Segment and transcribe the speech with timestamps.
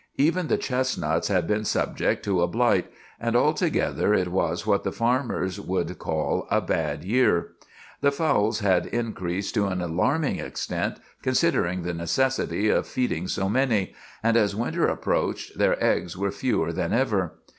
[0.15, 4.91] Even the chestnuts had been subject to a blight; and altogether it was what the
[4.91, 7.49] farmers would call "a bad year."
[7.99, 13.93] The fowls had increased to an alarming extent, considering the necessity of feeding so many,
[14.23, 17.33] and as winter approached their eggs were fewer than ever.